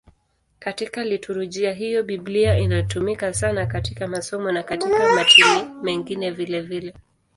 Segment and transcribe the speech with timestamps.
[0.59, 6.93] Katika liturujia hiyo Biblia inatumika sana katika masomo na katika matini mengine vilevile.